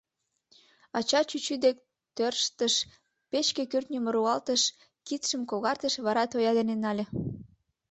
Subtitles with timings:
[0.97, 1.77] Ача чӱчӱ дек
[2.15, 2.75] тӧрштыш,
[3.29, 4.61] печке кӱртньым руалтыш,
[5.07, 7.05] кидшым когартыш, вара тоя дене нале.